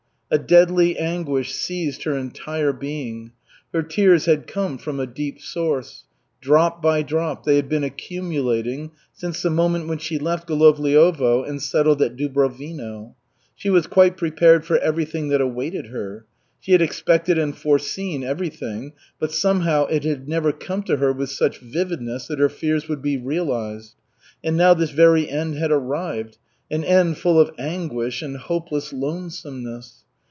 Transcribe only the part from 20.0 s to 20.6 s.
had never